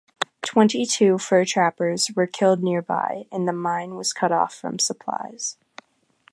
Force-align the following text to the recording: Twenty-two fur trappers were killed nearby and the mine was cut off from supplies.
Twenty-two 0.41 1.19
fur 1.19 1.45
trappers 1.45 2.09
were 2.15 2.25
killed 2.25 2.63
nearby 2.63 3.27
and 3.31 3.47
the 3.47 3.53
mine 3.53 3.93
was 3.93 4.13
cut 4.13 4.31
off 4.31 4.51
from 4.55 4.79
supplies. 4.79 5.57